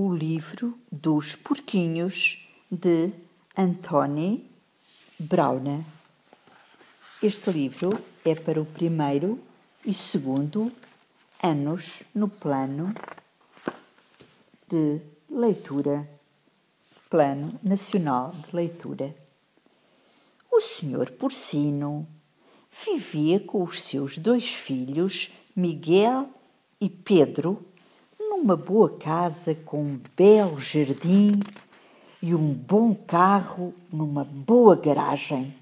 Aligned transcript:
O 0.00 0.14
livro 0.14 0.78
dos 0.92 1.34
porquinhos 1.34 2.38
de 2.70 3.10
Antoni 3.56 4.48
Brauna. 5.18 5.84
Este 7.20 7.50
livro 7.50 8.00
é 8.24 8.32
para 8.36 8.62
o 8.62 8.64
primeiro 8.64 9.40
e 9.84 9.92
segundo 9.92 10.70
anos 11.42 12.04
no 12.14 12.28
plano 12.28 12.94
de 14.68 15.00
leitura, 15.28 16.08
Plano 17.10 17.58
Nacional 17.60 18.32
de 18.46 18.54
Leitura. 18.54 19.16
O 20.48 20.60
senhor 20.60 21.10
Porcino 21.10 22.06
vivia 22.86 23.40
com 23.40 23.64
os 23.64 23.82
seus 23.82 24.16
dois 24.16 24.46
filhos, 24.46 25.28
Miguel 25.56 26.30
e 26.80 26.88
Pedro, 26.88 27.67
numa 28.38 28.56
boa 28.56 28.96
casa 28.98 29.52
com 29.52 29.82
um 29.82 30.00
belo 30.16 30.60
jardim 30.60 31.40
e 32.22 32.34
um 32.34 32.54
bom 32.54 32.94
carro 32.94 33.74
numa 33.92 34.24
boa 34.24 34.76
garagem. 34.76 35.54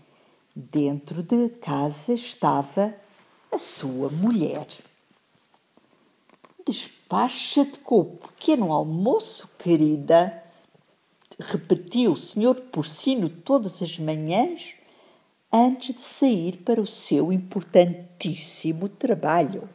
Dentro 0.55 1.23
de 1.23 1.48
casa 1.48 2.12
estava 2.12 2.95
a 3.50 3.59
sua 3.59 4.10
mulher. 4.10 4.66
Despacha-te 6.66 7.78
com 7.78 8.00
o 8.00 8.05
pequeno 8.05 8.70
almoço, 8.70 9.48
querida, 9.58 10.42
repetiu 11.38 12.12
o 12.12 12.16
senhor 12.16 12.56
Porcino 12.56 13.30
todas 13.30 13.80
as 13.80 13.98
manhãs 13.98 14.74
antes 15.50 15.95
de 15.95 16.02
sair 16.02 16.58
para 16.58 16.80
o 16.80 16.86
seu 16.86 17.33
importantíssimo 17.33 18.86
trabalho. 18.88 19.66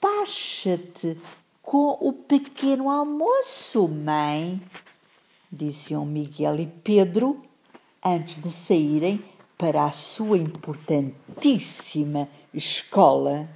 Despacha-te 0.00 1.18
com 1.62 1.96
o 2.00 2.12
pequeno 2.12 2.90
almoço, 2.90 3.88
mãe, 3.88 4.60
diziam 5.50 6.04
Miguel 6.04 6.60
e 6.60 6.66
Pedro 6.66 7.42
antes 8.04 8.40
de 8.40 8.50
saírem 8.50 9.24
para 9.56 9.84
a 9.84 9.92
sua 9.92 10.38
importantíssima 10.38 12.28
escola. 12.52 13.48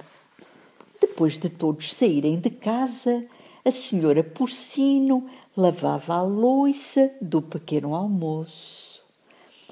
Depois 0.99 1.37
de 1.37 1.49
todos 1.49 1.93
saírem 1.93 2.39
de 2.39 2.49
casa, 2.49 3.23
a 3.63 3.71
senhora 3.71 4.23
Porcino 4.23 5.29
lavava 5.55 6.15
a 6.15 6.21
louça 6.23 7.11
do 7.21 7.41
pequeno 7.41 7.95
almoço, 7.95 9.03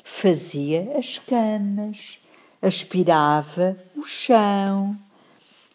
fazia 0.03 0.97
as 0.97 1.17
camas, 1.17 2.19
aspirava 2.61 3.75
o 3.97 4.03
chão 4.03 4.95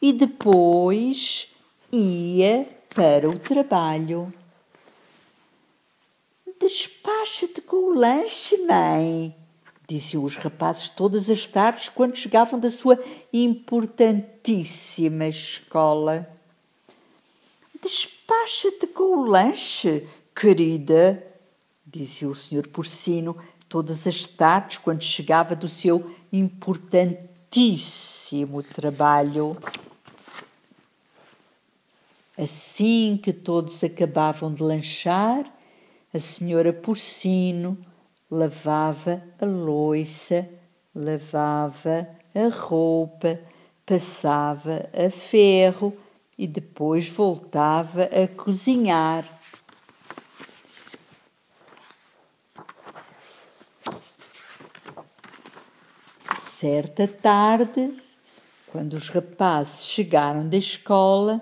e 0.04 0.12
depois 0.12 1.48
ia 1.90 2.68
para 2.94 3.26
o 3.26 3.38
trabalho. 3.38 4.30
Despacha-te 6.60 7.62
com 7.62 7.76
o 7.76 7.94
lanche, 7.94 8.58
mãe, 8.66 9.34
diziam 9.88 10.22
os 10.22 10.36
rapazes 10.36 10.90
todas 10.90 11.30
as 11.30 11.48
tardes 11.48 11.88
quando 11.88 12.16
chegavam 12.16 12.60
da 12.60 12.70
sua 12.70 13.02
importantíssima 13.32 15.26
escola. 15.26 16.28
Despacha-te 17.80 18.86
com 18.88 19.20
o 19.20 19.24
lanche, 19.24 20.06
querida, 20.36 21.26
dizia 21.86 22.28
o 22.28 22.34
senhor 22.34 22.68
Porcino 22.68 23.38
todas 23.70 24.06
as 24.06 24.26
tardes 24.26 24.76
quando 24.76 25.00
chegava 25.00 25.56
do 25.56 25.66
seu 25.66 26.14
importantíssimo 26.30 28.62
trabalho. 28.62 29.56
Assim 32.36 33.16
que 33.22 33.32
todos 33.32 33.84
acabavam 33.84 34.52
de 34.52 34.60
lanchar, 34.60 35.44
a 36.12 36.18
senhora 36.18 36.72
Porcino 36.72 37.78
lavava 38.28 39.22
a 39.40 39.44
louça, 39.44 40.48
lavava 40.92 42.08
a 42.34 42.48
roupa, 42.52 43.38
passava 43.86 44.90
a 44.92 45.10
ferro 45.10 45.96
e 46.36 46.48
depois 46.48 47.08
voltava 47.08 48.04
a 48.04 48.26
cozinhar. 48.26 49.24
Certa 56.36 57.06
tarde, 57.06 57.96
quando 58.72 58.94
os 58.94 59.08
rapazes 59.08 59.84
chegaram 59.84 60.48
da 60.48 60.56
escola, 60.56 61.40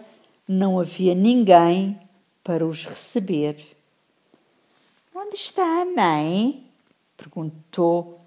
não 0.53 0.79
havia 0.79 1.15
ninguém 1.15 1.99
para 2.45 2.67
os 2.67 2.85
receber. 2.85 3.57
Onde 5.15 5.37
está 5.37 5.81
a 5.81 5.85
mãe? 5.85 6.67
perguntou 7.17 8.21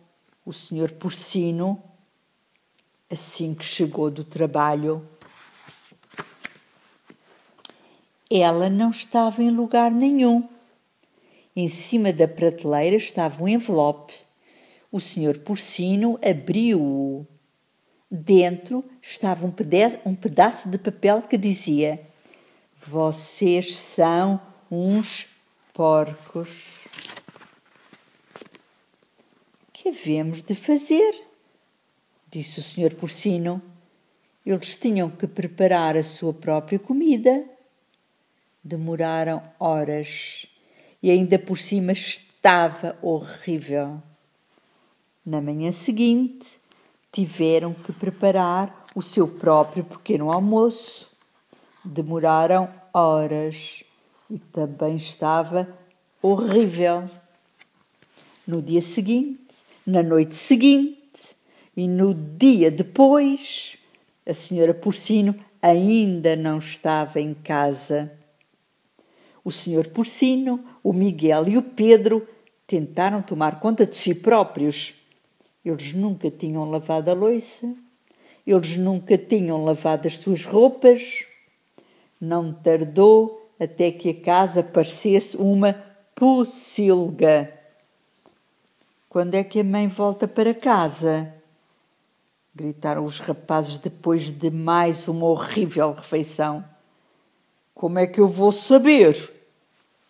o 0.45 0.51
senhor 0.51 0.91
Porcino 0.93 1.81
assim 3.09 3.53
que 3.53 3.63
chegou 3.63 4.09
do 4.09 4.23
trabalho. 4.23 5.07
Ela 8.29 8.69
não 8.69 8.89
estava 8.89 9.43
em 9.43 9.51
lugar 9.51 9.91
nenhum. 9.91 10.49
Em 11.55 11.67
cima 11.67 12.11
da 12.11 12.27
prateleira 12.27 12.95
estava 12.95 13.43
um 13.43 13.47
envelope. 13.47 14.13
O 14.91 14.99
senhor 14.99 15.37
Porcino 15.39 16.19
abriu-o. 16.27 17.27
Dentro 18.09 18.83
estava 19.01 19.45
um 19.45 19.51
pedaço, 19.51 19.99
um 20.05 20.15
pedaço 20.15 20.69
de 20.69 20.77
papel 20.77 21.21
que 21.21 21.37
dizia: 21.37 22.14
Vocês 22.87 23.75
são 23.77 24.39
uns 24.69 25.27
porcos. 25.73 26.85
Que 29.73 29.89
havemos 29.89 30.41
de 30.41 30.55
fazer? 30.55 31.23
disse 32.29 32.59
o 32.59 32.63
senhor 32.63 32.93
Porcino. 32.93 33.61
Eles 34.45 34.77
tinham 34.77 35.09
que 35.09 35.25
preparar 35.25 35.97
a 35.97 36.03
sua 36.03 36.33
própria 36.33 36.77
comida 36.77 37.45
demoraram 38.65 39.43
horas 39.59 40.47
e 41.01 41.11
ainda 41.11 41.37
por 41.37 41.59
cima 41.59 41.91
estava 41.91 42.97
horrível. 42.99 44.01
Na 45.23 45.39
manhã 45.39 45.71
seguinte, 45.71 46.59
tiveram 47.11 47.75
que 47.75 47.93
preparar 47.93 48.87
o 48.95 49.03
seu 49.03 49.27
próprio 49.27 49.83
pequeno 49.83 50.31
almoço. 50.31 51.14
Demoraram 51.85 52.69
horas 52.93 53.83
e 54.29 54.39
também 54.39 54.95
estava 54.95 55.67
horrível. 56.21 57.07
No 58.47 58.61
dia 58.61 58.81
seguinte, 58.81 59.55
na 59.85 60.01
noite 60.01 60.35
seguinte 60.35 61.35
e 61.77 61.87
no 61.87 62.13
dia 62.13 62.71
depois, 62.71 63.77
a 64.25 64.33
senhora 64.33 64.73
Porcino 64.73 65.35
ainda 65.61 66.35
não 66.35 66.57
estava 66.57 67.19
em 67.19 67.33
casa. 67.33 68.11
O 69.43 69.51
senhor 69.51 69.87
Porcino, 69.87 70.63
o 70.83 70.91
Miguel 70.91 71.47
e 71.47 71.57
o 71.57 71.61
Pedro 71.61 72.27
tentaram 72.65 73.21
tomar 73.21 73.59
conta 73.59 73.85
de 73.85 73.95
si 73.95 74.15
próprios. 74.15 74.95
Eles 75.63 75.93
nunca 75.93 76.31
tinham 76.31 76.67
lavado 76.69 77.11
a 77.11 77.13
louça, 77.13 77.75
eles 78.45 78.77
nunca 78.77 79.17
tinham 79.17 79.63
lavado 79.63 80.07
as 80.07 80.17
suas 80.17 80.45
roupas. 80.45 81.24
Não 82.19 82.53
tardou 82.53 83.51
até 83.59 83.91
que 83.91 84.09
a 84.09 84.21
casa 84.21 84.63
parecesse 84.63 85.37
uma 85.37 85.73
pocilga. 86.15 87.51
Quando 89.09 89.35
é 89.35 89.43
que 89.43 89.59
a 89.59 89.63
mãe 89.63 89.87
volta 89.87 90.27
para 90.27 90.53
casa? 90.53 91.33
Gritaram 92.53 93.03
os 93.03 93.19
rapazes 93.19 93.77
depois 93.77 94.31
de 94.31 94.49
mais 94.49 95.07
uma 95.07 95.25
horrível 95.25 95.91
refeição. 95.91 96.63
Como 97.73 97.99
é 97.99 98.07
que 98.07 98.19
eu 98.19 98.27
vou 98.27 98.51
saber? 98.51 99.33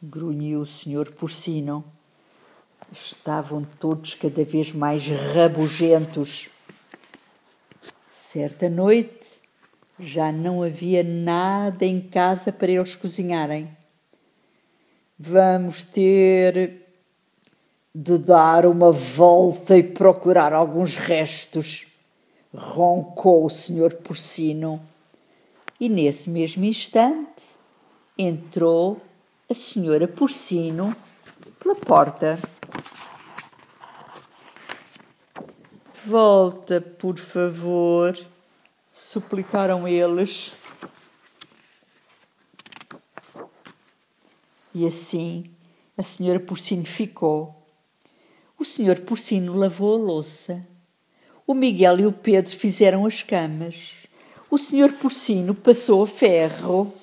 grunhiu 0.02 0.62
o 0.62 0.66
senhor 0.66 1.12
Porcino. 1.12 1.84
Estavam 2.92 3.66
todos 3.80 4.14
cada 4.14 4.46
vez 4.46 4.72
mais 4.72 5.08
rabugentos. 5.08 6.50
Certa 8.10 8.70
noite 8.70 9.45
já 10.00 10.32
não 10.32 10.62
havia 10.62 11.04
nada 11.04 11.86
em 11.86 12.02
casa 12.02 12.52
para 12.52 12.72
eles 12.72 12.96
cozinharem. 12.96 13.70
Vamos 15.18 15.84
ter 15.84 16.82
de 17.94 18.18
dar 18.18 18.66
uma 18.66 18.92
volta 18.92 19.78
e 19.78 19.84
procurar 19.84 20.52
alguns 20.52 20.96
restos, 20.96 21.88
roncou 22.54 23.46
o 23.46 23.50
senhor 23.50 23.94
Porcino. 23.94 24.82
E 25.80 25.88
nesse 25.88 26.30
mesmo 26.30 26.66
instante 26.66 27.56
entrou 28.18 29.02
a 29.50 29.54
senhora 29.54 30.08
Porcino 30.08 30.94
pela 31.60 31.76
porta. 31.76 32.38
Volta, 36.06 36.82
por 36.82 37.18
favor, 37.18 38.16
suplicaram 38.96 39.86
eles. 39.86 40.54
E 44.74 44.88
assim 44.88 45.52
a 45.98 46.02
senhora 46.02 46.40
Porcino 46.40 46.86
ficou. 46.86 47.68
O 48.58 48.64
senhor 48.64 49.02
Porcino 49.02 49.54
lavou 49.54 49.96
a 49.96 49.98
louça. 49.98 50.66
O 51.46 51.54
Miguel 51.54 52.00
e 52.00 52.06
o 52.06 52.12
Pedro 52.14 52.56
fizeram 52.56 53.06
as 53.06 53.22
camas. 53.22 54.08
O 54.50 54.58
senhor 54.58 54.94
Porcino 54.94 55.54
passou 55.54 56.04
a 56.04 56.08
ferro. 56.08 56.94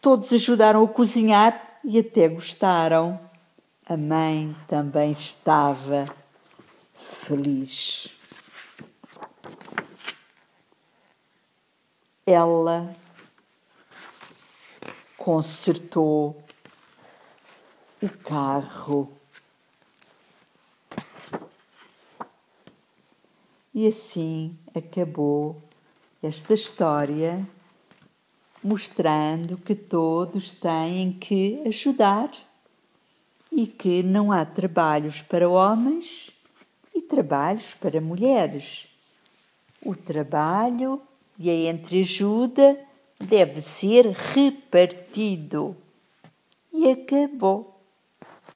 Todos 0.00 0.32
ajudaram 0.32 0.82
a 0.82 0.88
cozinhar 0.88 1.78
e 1.84 1.98
até 1.98 2.26
gostaram. 2.26 3.20
A 3.84 3.98
mãe 3.98 4.56
também 4.66 5.12
estava 5.12 6.06
feliz. 6.94 8.21
Ela 12.24 12.94
consertou 15.18 16.42
o 18.02 18.08
carro. 18.08 19.12
E 23.74 23.86
assim 23.88 24.56
acabou 24.74 25.62
esta 26.22 26.54
história, 26.54 27.44
mostrando 28.62 29.56
que 29.56 29.74
todos 29.74 30.52
têm 30.52 31.12
que 31.12 31.62
ajudar 31.66 32.30
e 33.50 33.66
que 33.66 34.02
não 34.02 34.30
há 34.30 34.44
trabalhos 34.44 35.22
para 35.22 35.48
homens 35.48 36.30
e 36.94 37.02
trabalhos 37.02 37.74
para 37.74 38.00
mulheres. 38.00 38.86
O 39.84 39.96
trabalho 39.96 41.02
e 41.42 41.50
a 41.50 41.70
entreajuda 41.70 42.78
deve 43.18 43.60
ser 43.60 44.06
repartido. 44.06 45.76
E 46.72 46.88
acabou. 46.88 47.71